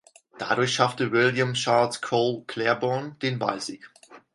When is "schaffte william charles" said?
0.73-2.01